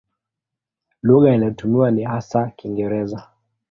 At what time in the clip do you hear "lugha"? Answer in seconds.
1.03-1.33